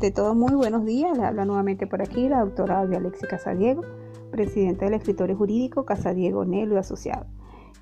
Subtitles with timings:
[0.00, 1.14] Ante todo, muy buenos días.
[1.18, 3.82] Le habla nuevamente por aquí la doctora Alexia Casadiego,
[4.30, 7.26] presidenta del escritorio jurídico Casadiego Nelo y Asociado.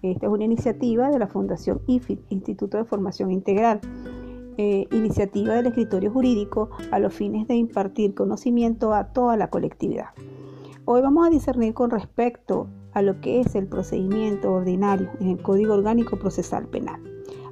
[0.03, 3.81] Esta es una iniciativa de la Fundación IFIT, Instituto de Formación Integral,
[4.57, 10.09] eh, iniciativa del escritorio jurídico a los fines de impartir conocimiento a toda la colectividad.
[10.87, 15.41] Hoy vamos a discernir con respecto a lo que es el procedimiento ordinario en el
[15.41, 17.00] Código Orgánico Procesal Penal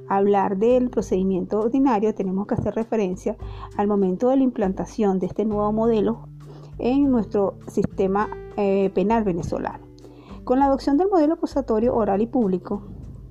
[0.09, 3.37] hablar del procedimiento ordinario, tenemos que hacer referencia
[3.77, 6.27] al momento de la implantación de este nuevo modelo
[6.79, 9.85] en nuestro sistema eh, penal venezolano.
[10.43, 12.83] Con la adopción del modelo acusatorio oral y público,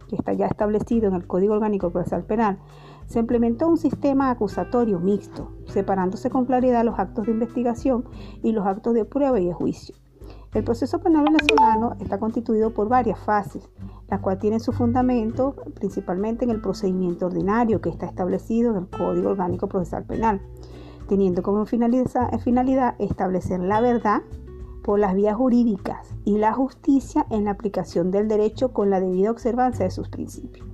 [0.09, 2.59] que está ya establecido en el Código Orgánico Procesal Penal,
[3.07, 8.05] se implementó un sistema acusatorio mixto, separándose con claridad los actos de investigación
[8.43, 9.95] y los actos de prueba y de juicio.
[10.57, 13.69] El proceso penal venezolano está constituido por varias fases,
[14.09, 18.89] la cual tiene su fundamento principalmente en el procedimiento ordinario que está establecido en el
[18.89, 20.41] Código Orgánico Procesal Penal,
[21.11, 24.23] teniendo como finalidad establecer la verdad
[24.83, 29.33] por las vías jurídicas y la justicia en la aplicación del derecho con la debida
[29.33, 30.67] observancia de sus principios.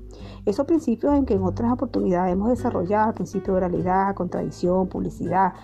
[0.47, 5.55] Esos principios en que en otras oportunidades hemos desarrollado, el principio de oralidad, contradicción, publicidad,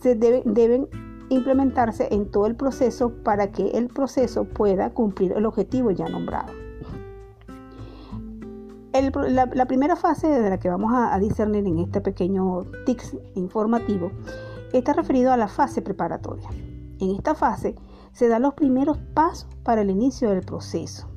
[0.00, 0.88] se deben
[1.28, 6.52] implementarse en todo el proceso para que el proceso pueda cumplir el objetivo ya nombrado
[9.02, 14.10] la, primera fase de la que vamos a, discernir en este pequeño tics informativo
[14.72, 16.48] está referido a la fase preparatoria.
[16.98, 17.74] En esta fase
[18.12, 21.08] se dan los primeros pasos para el inicio del proceso.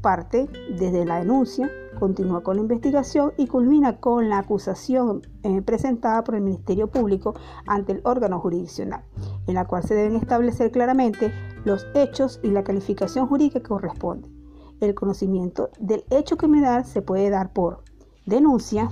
[0.00, 0.48] Parte
[0.78, 6.34] desde la denuncia, continúa con la investigación y culmina con la acusación eh, presentada por
[6.34, 7.34] el Ministerio Público
[7.66, 9.04] ante el órgano jurisdiccional,
[9.46, 11.32] en la cual se deben establecer claramente
[11.64, 14.40] los hechos y la calificación jurídica que corresponde
[14.80, 17.84] el conocimiento del hecho criminal se puede dar por
[18.26, 18.90] denuncia,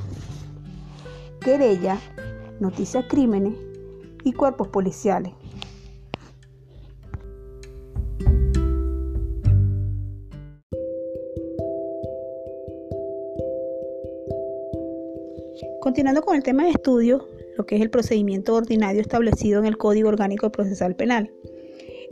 [1.41, 1.99] querella,
[2.61, 3.55] noticias crímenes
[4.25, 5.33] y cuerpos policiales.
[15.99, 17.27] Con el tema de estudio,
[17.57, 21.33] lo que es el procedimiento ordinario establecido en el Código Orgánico Procesal Penal.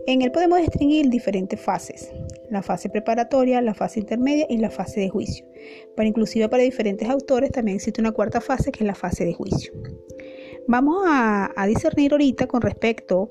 [0.09, 2.11] En él podemos distinguir diferentes fases,
[2.51, 5.47] la fase preparatoria, la fase intermedia y la fase de juicio.
[5.95, 9.35] Para inclusive para diferentes autores también existe una cuarta fase que es la fase de
[9.35, 9.73] juicio.
[10.67, 13.31] Vamos a, a discernir ahorita con respecto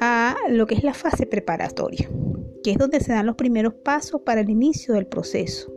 [0.00, 2.08] a lo que es la fase preparatoria,
[2.62, 5.72] que es donde se dan los primeros pasos para el inicio del proceso.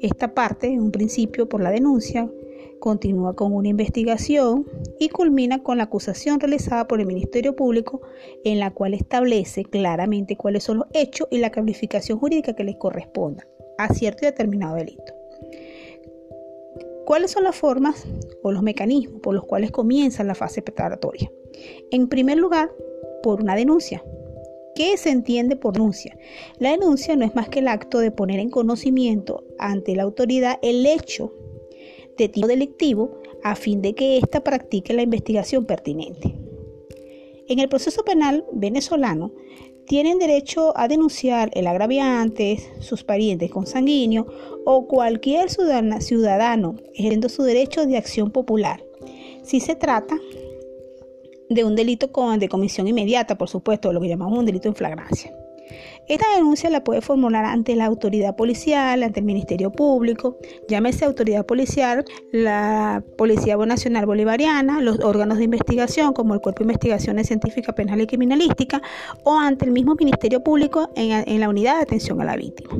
[0.00, 2.30] Esta parte, en un principio por la denuncia,
[2.78, 4.66] continúa con una investigación
[4.98, 8.00] y culmina con la acusación realizada por el Ministerio Público
[8.44, 12.76] en la cual establece claramente cuáles son los hechos y la calificación jurídica que les
[12.76, 13.46] corresponda
[13.78, 15.14] a cierto y determinado delito.
[17.06, 18.06] ¿Cuáles son las formas
[18.42, 21.30] o los mecanismos por los cuales comienza la fase preparatoria?
[21.90, 22.70] En primer lugar,
[23.22, 24.04] por una denuncia.
[24.74, 26.16] ¿Qué se entiende por denuncia?
[26.58, 30.58] La denuncia no es más que el acto de poner en conocimiento ante la autoridad
[30.62, 31.32] el hecho
[32.18, 36.34] de tipo delictivo a fin de que ésta practique la investigación pertinente.
[37.48, 39.32] En el proceso penal venezolano,
[39.86, 44.26] tienen derecho a denunciar el agraviante, sus parientes consanguíneos
[44.66, 48.84] o cualquier ciudadano ejerciendo su derecho de acción popular.
[49.42, 50.14] Si se trata
[51.48, 55.34] de un delito de comisión inmediata, por supuesto, lo que llamamos un delito en flagrancia.
[56.08, 61.44] Esta denuncia la puede formular ante la autoridad policial, ante el Ministerio Público, llámese autoridad
[61.44, 62.02] policial,
[62.32, 68.00] la Policía Nacional Bolivariana, los órganos de investigación como el Cuerpo de Investigaciones Científicas Penal
[68.00, 68.80] y Criminalística
[69.24, 72.70] o ante el mismo Ministerio Público en, la unidad de atención a la víctima.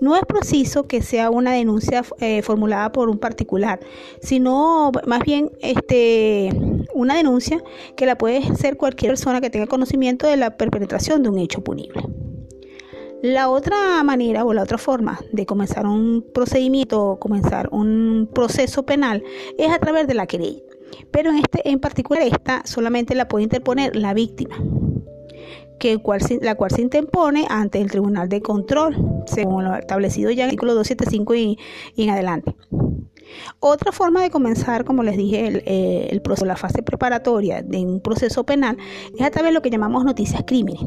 [0.00, 3.80] No es preciso que sea una denuncia eh, formulada por un particular,
[4.22, 6.48] sino más bien este,
[6.94, 7.62] una denuncia
[7.96, 11.62] que la puede hacer cualquier persona que tenga conocimiento de la perpetración de un hecho
[11.62, 12.02] punible.
[13.22, 18.84] La otra manera o la otra forma de comenzar un procedimiento o comenzar un proceso
[18.84, 19.22] penal
[19.58, 20.62] es a través de la querella.
[21.10, 24.56] Pero en este en particular esta solamente la puede interponer la víctima,
[25.78, 26.00] que
[26.40, 28.96] la cual se interpone ante el Tribunal de Control,
[29.26, 31.58] según lo establecido ya en el artículo 275 y,
[31.98, 32.56] en adelante.
[33.60, 38.00] Otra forma de comenzar, como les dije, eh, el proceso, la fase preparatoria de un
[38.00, 38.78] proceso penal
[39.14, 40.80] es a través de lo que llamamos noticias crímenes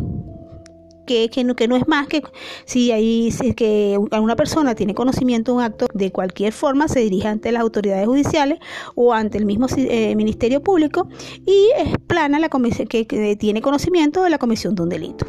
[1.05, 2.21] que, no es más que
[2.65, 7.27] si hay que alguna persona tiene conocimiento de un acto de cualquier forma se dirige
[7.27, 8.59] ante las autoridades judiciales
[8.95, 11.07] o ante el mismo eh, Ministerio Público
[11.45, 13.05] y explana la comisión que,
[13.39, 15.25] tiene conocimiento de la comisión de un delito.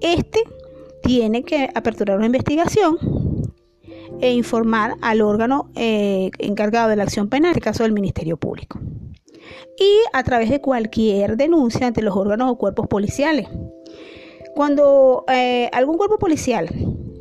[0.00, 0.42] Este
[1.02, 2.98] tiene que aperturar una investigación
[4.20, 8.36] e informar al órgano eh, encargado de la acción penal, en este caso del Ministerio
[8.36, 8.78] Público.
[9.78, 13.48] y a través de cualquier denuncia ante los órganos o cuerpos policiales.
[14.54, 16.68] Cuando eh, algún cuerpo policial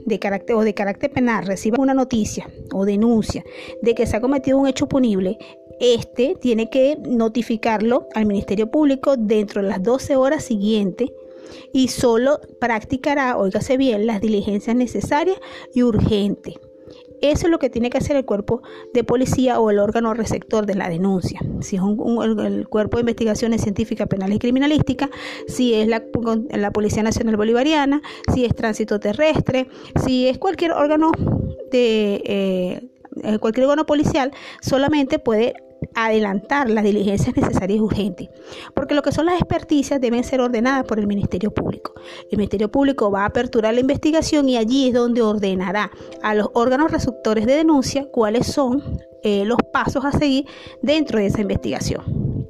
[0.05, 3.43] de carácter o de carácter penal reciba una noticia o denuncia
[3.81, 5.37] de que se ha cometido un hecho punible,
[5.79, 11.09] este tiene que notificarlo al Ministerio Público dentro de las 12 horas siguientes
[11.73, 15.37] y solo practicará, oígase bien, las diligencias necesarias
[15.73, 16.55] y urgentes.
[17.21, 18.61] Eso es lo que tiene que hacer el cuerpo
[18.93, 21.39] de policía o el órgano receptor de la denuncia.
[21.61, 25.09] Si es el cuerpo de investigaciones científicas, penales y criminalísticas,
[25.47, 26.01] si es la,
[26.71, 28.01] Policía Nacional Bolivariana,
[28.33, 29.67] si es tránsito terrestre,
[30.03, 31.11] si es cualquier órgano
[31.71, 34.31] de eh, cualquier órgano policial,
[34.61, 35.53] solamente puede
[35.95, 38.29] adelantar las diligencias necesarias y urgentes,
[38.73, 41.93] porque lo que son las experticias deben ser ordenadas por el Ministerio Público.
[42.29, 45.91] El Ministerio Público va a aperturar la investigación y allí es donde ordenará
[46.21, 50.45] a los órganos receptores de denuncia cuáles son eh, los pasos a seguir
[50.81, 52.47] dentro de esa investigación.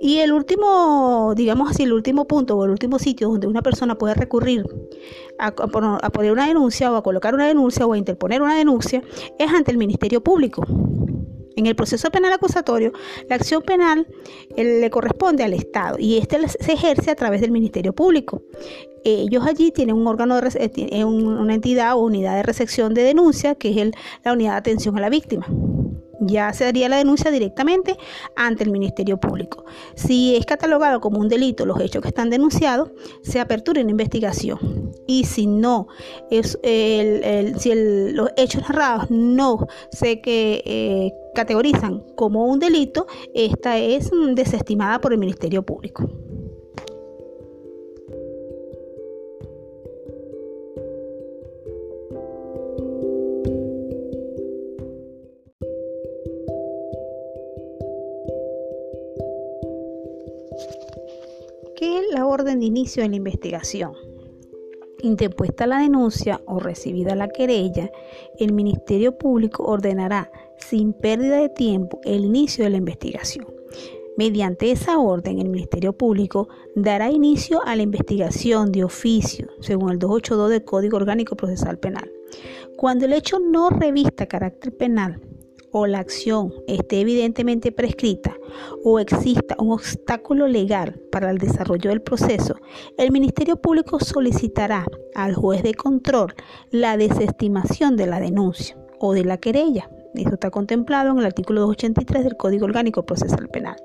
[0.00, 3.96] Y el último, digamos así, el último punto o el último sitio donde una persona
[3.96, 4.64] puede recurrir
[5.38, 9.02] a, a poner una denuncia o a colocar una denuncia o a interponer una denuncia
[9.38, 10.64] es ante el Ministerio Público.
[11.56, 12.92] En el proceso penal acusatorio,
[13.28, 14.06] la acción penal
[14.56, 18.42] le corresponde al Estado y este se ejerce a través del Ministerio Público.
[19.04, 23.54] Ellos allí tienen un órgano, de, eh, una entidad o unidad de recepción de denuncia,
[23.56, 23.90] que es
[24.24, 25.46] la unidad de atención a la víctima
[26.26, 27.96] ya se daría la denuncia directamente
[28.36, 29.64] ante el Ministerio Público.
[29.94, 32.90] Si es catalogado como un delito los hechos que están denunciados,
[33.22, 34.92] se apertura una investigación.
[35.06, 35.88] Y si no,
[36.30, 36.58] es
[37.58, 37.72] si
[38.12, 45.12] los hechos narrados no se que, eh, categorizan como un delito, esta es desestimada por
[45.12, 46.08] el Ministerio Público.
[61.82, 63.94] ¿Qué es la orden de inicio de la investigación?
[65.00, 67.90] Interpuesta la denuncia o recibida la querella,
[68.38, 73.46] el Ministerio Público ordenará sin pérdida de tiempo el inicio de la investigación.
[74.16, 76.46] Mediante esa orden, el Ministerio Público
[76.76, 82.12] dará inicio a la investigación de oficio, según el 282 del Código Orgánico Procesal Penal.
[82.76, 85.20] Cuando el hecho no revista carácter penal,
[85.72, 88.36] o la acción esté evidentemente prescrita
[88.84, 92.56] o exista un obstáculo legal para el desarrollo del proceso,
[92.98, 96.34] el Ministerio Público solicitará al juez de control
[96.70, 99.88] la desestimación de la denuncia o de la querella.
[100.14, 103.76] Esto está contemplado en el artículo 283 del Código Orgánico Procesal Penal.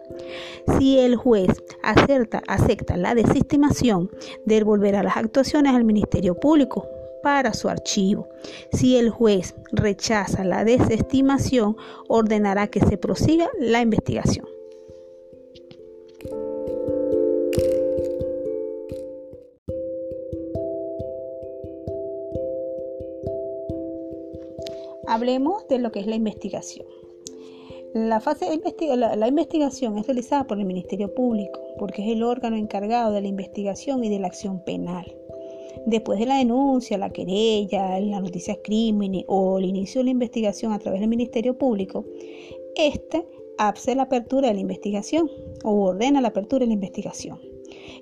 [0.78, 4.12] Si el juez acepta, acepta la desestimación,
[4.46, 6.86] devolverá las actuaciones al Ministerio Público
[7.24, 8.28] para su archivo.
[8.72, 11.78] Si el juez rechaza la desestimación,
[12.08, 14.46] ordenará que se prosiga la investigación.
[25.18, 26.86] Hablemos de lo que es la investigación.
[27.96, 32.56] La fase de la, investigación es realizada por el Ministerio Público porque es el órgano
[32.56, 35.12] encargado de la investigación y de la acción penal.
[35.88, 40.72] Después de la denuncia, la querella, la noticia crímenes o el inicio de la investigación
[40.72, 42.06] a través del Ministerio Público,
[42.76, 43.26] este
[43.58, 45.32] hace la apertura de la investigación
[45.64, 47.40] o ordena la apertura de la investigación.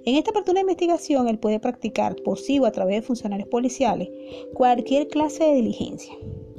[0.03, 3.47] En esta apertura de investigación, él puede practicar por sí o a través de funcionarios
[3.47, 4.09] policiales
[4.53, 6.13] cualquier clase de diligencia.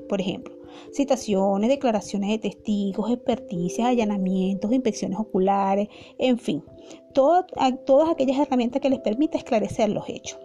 [0.09, 0.55] Por ejemplo,
[0.93, 6.65] citaciones, declaraciones de testigos, experticias, allanamientos, inspecciones oculares, en fin,
[7.13, 10.39] todas aquellas herramientas que les permita esclarecer los hechos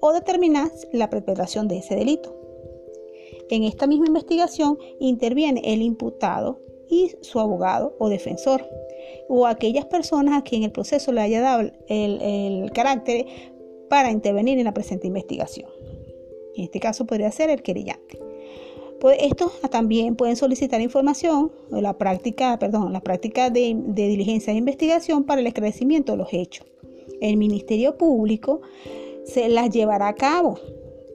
[0.00, 2.34] o determinar la perpetración de ese delito.
[3.50, 8.68] En esta misma investigación interviene el imputado y su abogado o defensor,
[9.28, 13.26] o aquellas personas a quien el proceso le haya dado el, carácter
[13.88, 15.70] para intervenir en la presente investigación.
[16.56, 18.23] En este caso podría ser el querellante.
[19.00, 24.58] Pues estos también pueden solicitar información o la práctica, perdón, la práctica de, diligencia de
[24.58, 26.66] investigación para el esclarecimiento de los hechos.
[27.20, 28.62] El Ministerio Público
[29.24, 30.58] se las llevará a cabo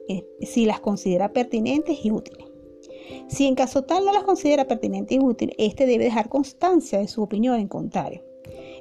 [0.08, 2.46] eh, si las considera pertinentes y útiles.
[3.28, 7.08] Si en caso tal no las considera pertinentes y útiles, este debe dejar constancia de
[7.08, 8.22] su opinión en contrario.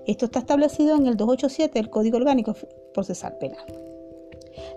[0.05, 2.55] Esto está establecido en el 287 del Código Orgánico
[2.93, 3.88] Procesal Penal.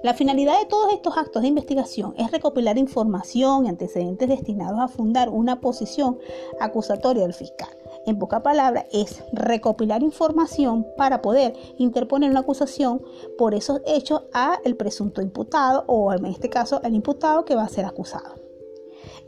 [0.03, 4.89] La finalidad de todos estos actos de investigación es recopilar información y antecedentes destinados a
[4.89, 6.19] fundar una posición
[6.61, 7.69] acusatoria del fiscal
[8.07, 13.03] en poca palabra, es recopilar información para poder interponer una acusación
[13.39, 17.63] por esos hechos a el presunto imputado o en este caso al imputado que va
[17.63, 18.42] a ser acusado.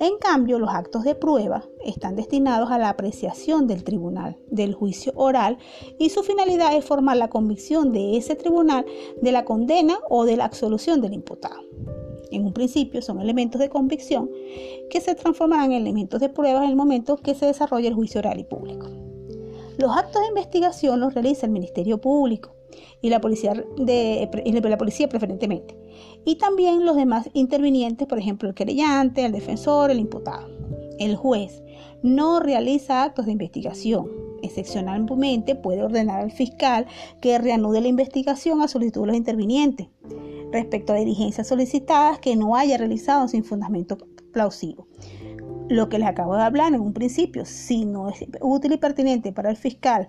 [0.01, 5.13] En cambio, los actos de prueba están destinados a la apreciación del tribunal del juicio
[5.15, 5.59] oral
[5.99, 8.85] y su finalidad es formar la convicción de ese tribunal
[9.21, 11.61] de la condena o de la absolución del imputado.
[12.31, 14.29] En un principio son elementos de convicción
[14.91, 18.19] que se transformarán en elementos de prueba en el momento que se desarrolle el juicio
[18.19, 18.89] oral y público.
[19.79, 22.55] Los actos de investigación los realiza el Ministerio Público
[23.01, 24.29] y la policía, de,
[24.63, 25.77] la policía preferentemente.
[26.25, 30.49] Y también los demás intervinientes, por ejemplo, el querellante, el defensor, el imputado.
[30.99, 31.63] El juez
[32.03, 34.11] no realiza actos de investigación.
[34.43, 36.87] Excepcionalmente puede ordenar al fiscal
[37.21, 39.89] que reanude la investigación a solicitud de los intervinientes
[40.53, 43.99] respecto a diligencias solicitadas que no haya realizado sin fundamento
[44.33, 44.85] plausible
[45.69, 49.33] lo que les acabo de hablar en un principio, si no es útil y pertinente
[49.33, 50.09] para el fiscal,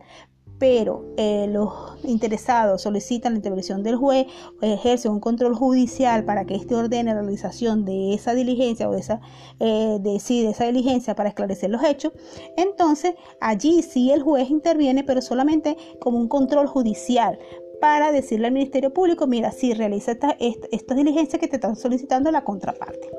[0.59, 1.69] pero eh, los
[2.03, 4.27] interesados solicitan la intervención del juez
[4.61, 8.93] o ejercen un control judicial para que éste ordene la realización de esa diligencia o
[8.93, 9.21] de esa,
[9.59, 12.13] eh, de, esa diligencia para esclarecer los hechos,
[12.57, 17.37] entonces allí sí el juez interviene, pero solamente como un control judicial
[17.81, 21.75] para decirle al Ministerio Público, mira, si realiza esta, esta, esta diligencia que te están
[21.75, 23.14] solicitando la contraparte.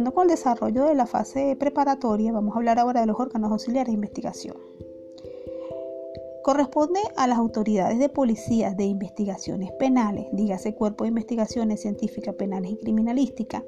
[0.00, 3.52] Continuando con el desarrollo de la fase preparatoria, vamos a hablar ahora de los órganos
[3.52, 4.56] auxiliares de investigación.
[6.42, 12.70] Corresponde a las autoridades de policías de investigaciones penales, dígase Cuerpo de Investigaciones Científicas Penales
[12.70, 13.62] y Criminalísticas,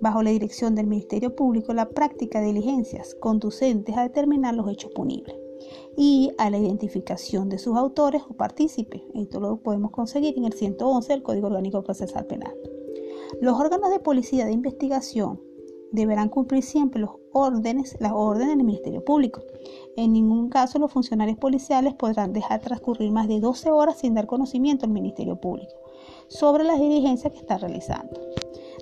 [0.00, 4.90] bajo la dirección del Ministerio Público, la práctica de diligencias conducentes a determinar los hechos
[4.90, 5.36] punibles
[5.96, 9.02] y a la identificación de sus autores o partícipes.
[9.14, 12.56] Esto lo podemos conseguir en el 111 del Código Orgánico Procesal Penal.
[13.40, 15.48] Los órganos de policía de investigación
[15.92, 19.42] deberán cumplir siempre los órdenes, las órdenes del Ministerio Público.
[19.96, 24.26] En ningún caso los funcionarios policiales podrán dejar transcurrir más de 12 horas sin dar
[24.26, 25.74] conocimiento al Ministerio Público
[26.28, 28.20] sobre las diligencias que está realizando.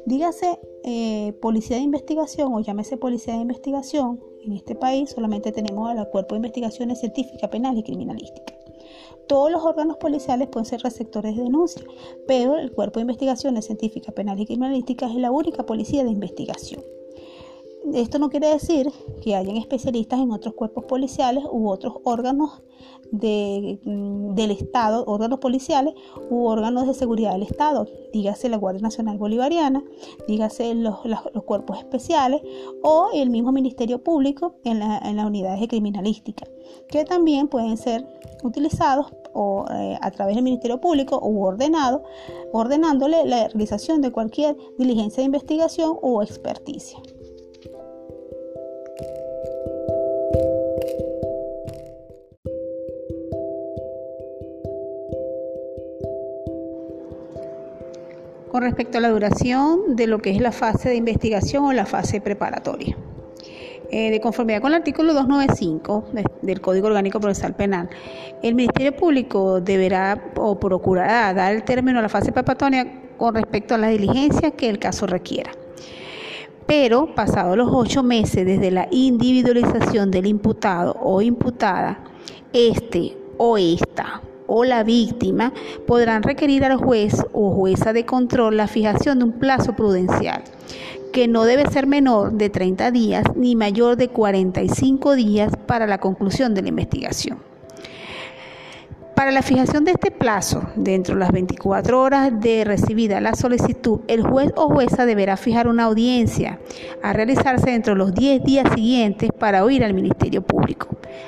[0.07, 5.91] Dígase eh, policía de investigación o llámese policía de investigación, en este país solamente tenemos
[5.91, 8.57] al Cuerpo de Investigaciones Científicas, Penales y Criminalísticas.
[9.27, 11.85] Todos los órganos policiales pueden ser receptores de denuncias,
[12.27, 16.83] pero el Cuerpo de Investigaciones Científicas, Penales y Criminalísticas es la única policía de investigación.
[17.95, 18.91] Esto no quiere decir
[19.23, 22.63] que hayan especialistas en otros cuerpos policiales u otros órganos
[23.13, 25.95] mm, del Estado, órganos policiales
[26.31, 29.83] u órganos de seguridad del Estado, dígase la Guardia Nacional Bolivariana,
[30.27, 30.99] dígase los,
[31.47, 32.43] cuerpos especiales
[32.83, 36.47] o el mismo Ministerio Público en, las unidades de criminalística,
[36.89, 38.07] que también pueden ser
[38.43, 42.03] utilizados o, eh, a través del Ministerio Público u ordenado,
[42.53, 46.99] ordenándole la realización de cualquier diligencia de investigación o experticia.
[58.69, 62.21] Respecto a la duración de lo que es la fase de investigación o la fase
[62.21, 62.97] preparatoria.
[63.91, 66.05] Eh, de conformidad con el artículo 295
[66.43, 67.89] del Código Orgánico Procesal Penal,
[68.43, 73.75] el Ministerio Público deberá o procurará dar el término a la fase preparatoria con respecto
[73.75, 75.53] a la diligencia que el caso requiera.
[76.67, 82.05] Pero, pasados los ocho meses desde la individualización del imputado o imputada,
[82.53, 85.53] este o esta o la víctima
[85.87, 90.43] podrán requerir al juez o jueza de control la fijación de un plazo prudencial
[91.13, 95.99] que no debe ser menor de 30 días ni mayor de 45 días para la
[95.99, 97.39] conclusión de la investigación.
[99.15, 104.01] Para la fijación de este plazo, dentro de las 24 horas de recibida la solicitud,
[104.07, 106.61] el juez o jueza deberá fijar una audiencia
[107.03, 110.87] a realizarse dentro de los 10 días siguientes para oír al Ministerio Público,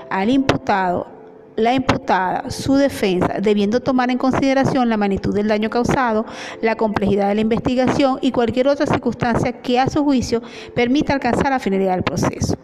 [0.08, 1.19] al imputado,
[1.60, 6.26] la imputada, su defensa, debiendo tomar en consideración la magnitud del daño causado,
[6.62, 10.42] la complejidad de la investigación y cualquier otra circunstancia que a su juicio
[10.74, 12.56] permita alcanzar la finalidad del proceso.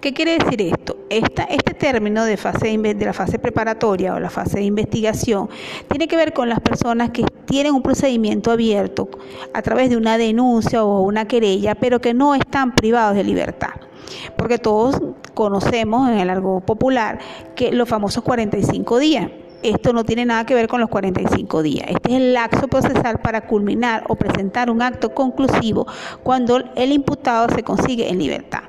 [0.00, 0.98] ¿Qué quiere decir esto?
[1.08, 5.48] este término de, fase de la fase preparatoria o la fase de investigación
[5.88, 9.08] tiene que ver con las personas que tienen un procedimiento abierto
[9.52, 13.70] a través de una denuncia o una querella, pero que no están privados de libertad
[14.36, 15.00] porque todos
[15.34, 17.18] conocemos en el algo popular
[17.54, 19.30] que los famosos 45 días.
[19.64, 21.86] Esto no tiene nada que ver con los 45 días.
[21.88, 25.86] Este es el laxo procesal para culminar o presentar un acto conclusivo
[26.22, 28.64] cuando el imputado se consigue en libertad.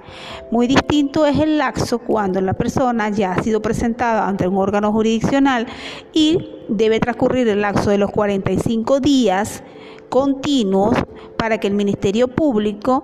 [0.51, 4.93] Muy distinto es el laxo cuando la persona ya ha sido presentada ante un órgano
[4.93, 5.67] jurisdiccional
[6.13, 9.63] y debe transcurrir el laxo de los 45 días
[10.07, 10.95] continuos
[11.37, 13.03] para que el Ministerio Público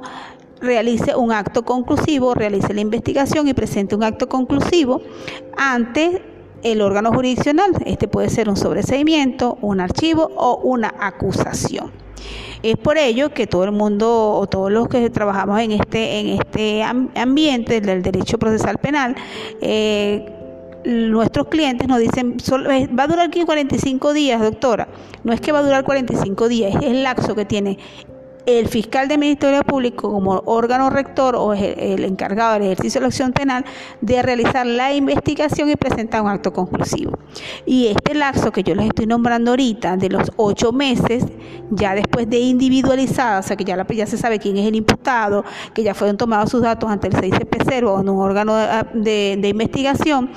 [0.61, 5.01] realice un acto conclusivo, realice la investigación y presente un acto conclusivo
[5.57, 6.21] ante
[6.63, 7.71] el órgano jurisdiccional.
[7.85, 11.91] Este puede ser un sobreseimiento, un archivo o una acusación.
[12.63, 16.27] Es por ello que todo el mundo o todos los que trabajamos en este, en
[16.39, 19.15] este ambiente del derecho procesal penal,
[19.61, 20.37] eh,
[20.85, 22.37] nuestros clientes nos dicen,
[22.97, 24.87] va a durar 45 días, doctora.
[25.23, 27.77] No es que va a durar 45 días, es el lapso que tiene
[28.45, 33.07] el fiscal del Ministerio Público como órgano rector o el, encargado del ejercicio de la
[33.07, 33.65] acción penal
[34.01, 37.17] de realizar la investigación y presentar un acto conclusivo.
[37.65, 41.25] Y este lapso que yo les estoy nombrando ahorita, de los ocho meses,
[41.69, 45.43] ya después de individualizada, o sea que ya, se sabe quién es el imputado,
[45.73, 48.55] que ya fueron tomados sus datos ante el 6CP0 o en un órgano
[48.93, 50.31] de, investigación,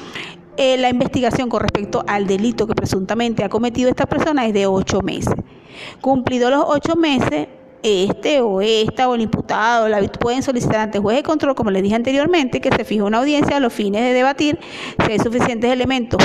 [0.56, 4.66] eh, la investigación con respecto al delito que presuntamente ha cometido esta persona es de
[4.66, 5.34] ocho meses.
[6.00, 7.48] Cumplidos los ocho meses,
[7.84, 11.82] este o esta o el imputado la, pueden solicitar ante juez de control, como les
[11.82, 14.58] dije anteriormente, que se fije una audiencia a los fines de debatir
[15.04, 16.24] si hay suficientes elementos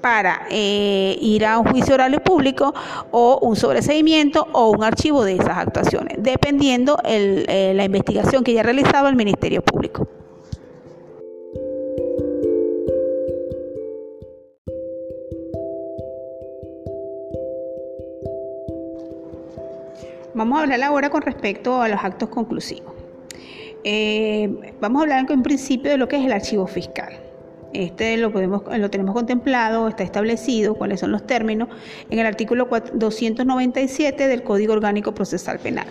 [0.00, 2.74] para eh, ir a un juicio oral y público
[3.10, 8.52] o un sobreseimiento o un archivo de esas actuaciones, dependiendo el, eh, la investigación que
[8.52, 10.06] haya realizado el Ministerio Público.
[20.34, 22.92] Vamos a hablar ahora con respecto a los actos conclusivos.
[23.84, 27.20] Eh, vamos a hablar en principio de lo que es el archivo fiscal.
[27.72, 31.68] Este lo, lo tenemos contemplado, está establecido cuáles son los términos
[32.10, 35.86] en el artículo 297 del Código Orgánico Procesal Penal,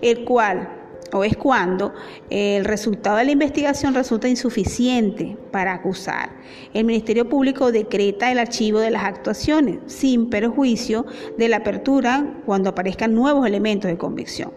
[0.00, 0.68] el cual
[1.12, 1.92] o es cuando
[2.30, 6.30] el resultado de la investigación resulta insuficiente para acusar.
[6.74, 12.70] El Ministerio Público decreta el archivo de las actuaciones sin perjuicio de la apertura cuando
[12.70, 14.52] aparezcan nuevos elementos de convicción.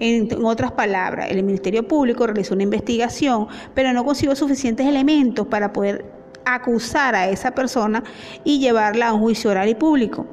[0.00, 5.72] En, otras palabras, el Ministerio Público realizó una investigación, pero no consiguió suficientes elementos para
[5.72, 6.04] poder
[6.44, 8.02] acusar a esa persona
[8.44, 10.26] y llevarla a un juicio oral y público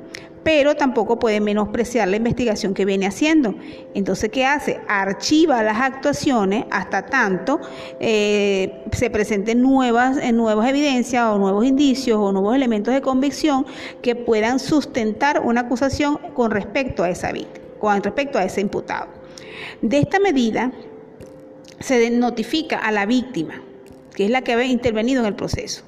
[0.44, 3.56] pero tampoco puede menospreciar la investigación que viene haciendo.
[3.94, 4.80] Entonces, ¿qué hace?
[4.88, 7.60] Archiva las actuaciones hasta tanto
[8.00, 13.66] eh, se presenten nuevas, eh, nuevas evidencias o nuevos indicios o nuevos elementos de convicción
[14.02, 19.08] que puedan sustentar una acusación con respecto a esa víctima, con respecto a ese imputado.
[19.82, 20.72] De esta medida
[21.80, 23.62] se notifica a la víctima
[24.20, 25.82] que es la que ha intervenido en el proceso.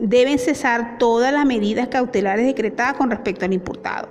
[0.00, 4.08] Deben cesar todas las medidas cautelares decretadas con respecto al imputado.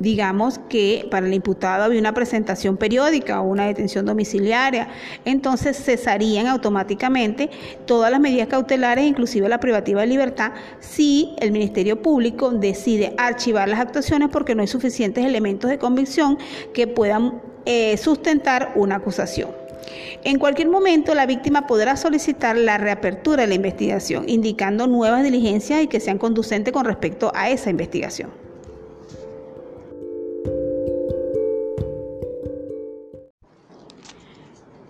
[0.00, 4.88] Digamos que para el imputado había una presentación periódica o una detención domiciliaria,
[5.24, 7.50] entonces cesarían automáticamente
[7.86, 10.50] todas las medidas cautelares, inclusive la privativa de libertad,
[10.80, 16.36] si el Ministerio Público decide archivar las actuaciones porque no hay suficientes elementos de convicción
[16.72, 19.63] que puedan eh, sustentar una acusación.
[20.22, 25.82] En cualquier momento, la víctima podrá solicitar la reapertura de la investigación, indicando nuevas diligencias
[25.82, 28.30] y que sean conducentes con respecto a esa investigación.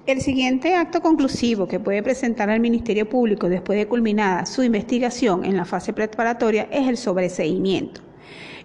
[0.06, 5.46] El siguiente acto conclusivo que puede presentar al Ministerio Público después de culminada su investigación
[5.46, 8.02] en la fase preparatoria es el sobreseimiento.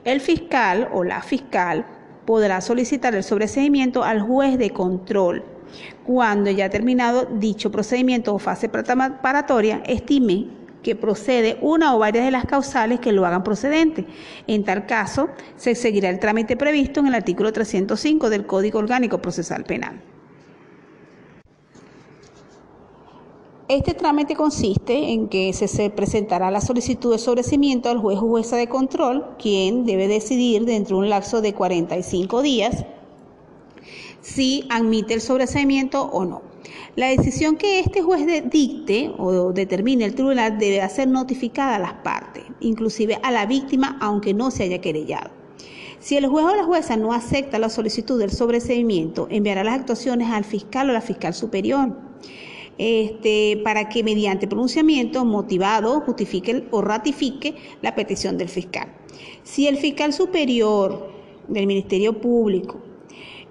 [0.03, 1.85] El fiscal o la fiscal
[2.25, 5.45] podrá solicitar el sobreseimiento al juez de control
[6.05, 10.47] cuando ya ha terminado dicho procedimiento o fase preparatoria, estime
[10.83, 14.05] que procede una o varias de las causales que lo hagan procedente.
[14.47, 19.21] En tal caso, se seguirá el trámite previsto en el artículo 305 del Código Orgánico
[19.21, 20.01] Procesal Penal.
[23.67, 28.55] Este trámite consiste en que se presentará la solicitud de sobrecimiento al juez o jueza
[28.55, 32.85] de control, quien debe decidir dentro de un lapso de 45 días
[34.21, 36.41] si admite el sobreseimiento o no.
[36.95, 41.93] La decisión que este juez dicte o determine el tribunal debe ser notificada a las
[41.93, 45.31] partes, inclusive a la víctima, aunque no se haya querellado.
[45.99, 50.29] Si el juez o la jueza no acepta la solicitud del sobreseimiento, enviará las actuaciones
[50.29, 51.95] al fiscal o la fiscal superior.
[52.77, 58.87] Este, para que mediante pronunciamiento motivado justifique o ratifique la petición del fiscal.
[59.43, 61.11] Si el fiscal superior
[61.49, 62.88] del Ministerio Público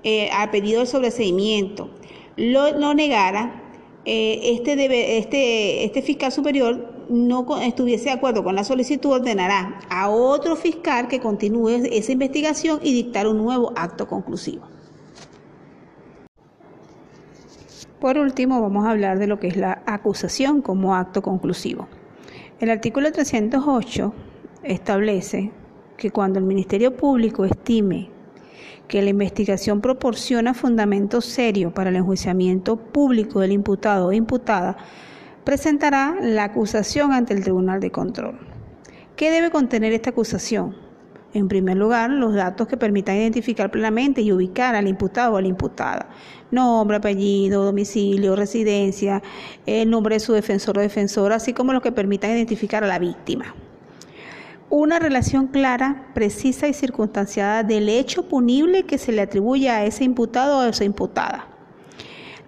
[0.03, 1.91] eh, pedido de sobreseimiento
[2.39, 3.63] lo, negara,
[4.05, 9.81] eh, este, debe, este, este fiscal superior no estuviese de acuerdo con la solicitud, ordenará
[9.91, 14.67] a otro fiscal que continúe esa investigación y dictar un nuevo acto conclusivo.
[17.99, 21.89] Por último, vamos a hablar de lo que es la acusación como acto conclusivo.
[22.61, 24.13] El artículo 308
[24.63, 25.51] establece
[25.97, 28.11] que cuando el Ministerio Público estime
[28.89, 34.79] que la investigación proporciona fundamentos serios para el enjuiciamiento público del imputado o imputada,
[35.45, 38.39] presentará la acusación ante el Tribunal de Control.
[39.15, 40.75] ¿Qué debe contener esta acusación?
[41.35, 45.43] En primer lugar, los datos que permitan identificar plenamente y ubicar al imputado o a
[45.43, 46.09] la imputada.
[46.51, 49.23] Nombre, apellido, domicilio, residencia,
[49.67, 52.99] el nombre de su defensor o defensora, así como los que permitan identificar a la
[52.99, 53.55] víctima.
[54.71, 60.05] Una relación clara, precisa y circunstanciada del hecho punible que se le atribuye a ese
[60.05, 61.47] imputado o a esa imputada.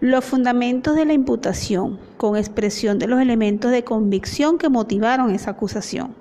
[0.00, 5.52] Los fundamentos de la imputación, con expresión de los elementos de convicción que motivaron esa
[5.52, 6.14] acusación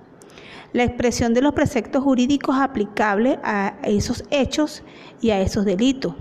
[0.73, 4.83] la expresión de los preceptos jurídicos aplicables a esos hechos
[5.21, 6.15] y a esos delitos,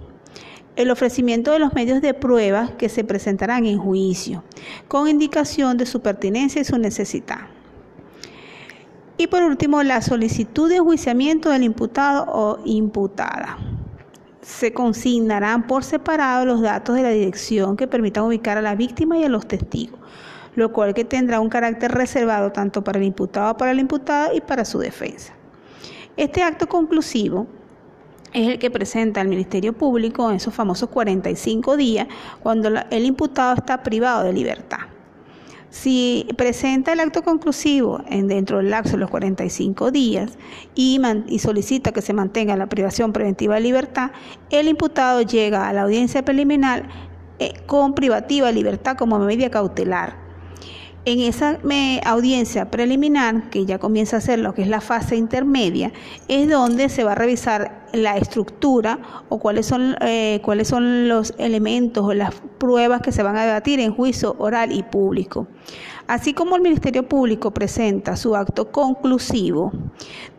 [0.76, 4.44] el ofrecimiento de los medios de prueba que se presentarán en juicio,
[4.86, 7.57] con indicación de su pertinencia y su necesidad.
[9.18, 13.58] Y por último, la solicitud de enjuiciamiento del imputado o imputada.
[14.40, 19.18] Se consignarán por separado los datos de la dirección que permitan ubicar a la víctima
[19.18, 19.98] y a los testigos
[20.58, 24.40] lo cual que tendrá un carácter reservado tanto para el imputado, para la imputada y
[24.40, 25.32] para su defensa.
[26.16, 27.46] Este acto conclusivo
[28.32, 32.08] es el que presenta el Ministerio Público en esos famosos 45 días
[32.42, 34.80] cuando el imputado está privado de libertad.
[35.70, 40.38] Si presenta el acto conclusivo en dentro del lapso de los 45 días
[40.74, 44.12] y, y, solicita que se mantenga la privación preventiva de libertad,
[44.50, 46.88] el imputado llega a la audiencia preliminar
[47.38, 50.16] eh, con privativa de libertad como medida cautelar.
[51.04, 51.58] En esa
[52.04, 55.92] audiencia preliminar, que ya comienza a ser lo que es la fase intermedia,
[56.26, 58.98] es donde se va a revisar la estructura
[59.28, 63.44] o cuáles son, eh, cuáles son los elementos o las pruebas que se van a
[63.44, 65.46] debatir en juicio oral y público.
[66.08, 69.72] Así como el Ministerio Público presenta su acto conclusivo,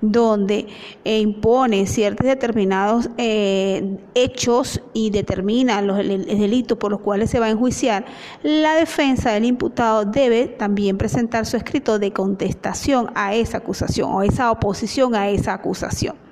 [0.02, 0.66] donde
[1.06, 7.46] eh, impone ciertos determinados eh, hechos y determina los delitos por los cuales se va
[7.46, 8.06] a enjuiciar,
[8.42, 14.24] la defensa del imputado debe también presentar su escrito de contestación a esa acusación o
[14.24, 16.29] esa oposición a esa acusación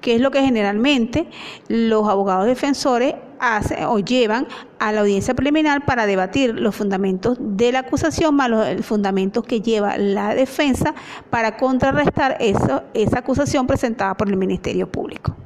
[0.00, 1.28] que es lo que generalmente
[1.68, 4.46] los abogados defensores hacen o llevan
[4.78, 9.60] a la audiencia preliminar para debatir los fundamentos de la acusación más los fundamentos que
[9.60, 10.94] lleva la defensa
[11.30, 15.36] para contrarrestar esa acusación presentada por el Ministerio Público.